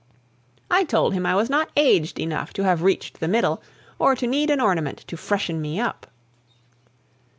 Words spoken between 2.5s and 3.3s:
to have reached the